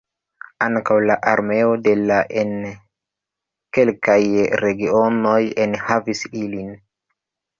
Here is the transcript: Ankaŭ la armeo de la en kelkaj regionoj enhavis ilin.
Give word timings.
Ankaŭ 0.67 0.95
la 1.09 1.17
armeo 1.31 1.67
de 1.87 1.91
la 2.11 2.17
en 2.43 2.55
kelkaj 3.77 4.17
regionoj 4.63 5.37
enhavis 5.67 6.25
ilin. 6.45 6.75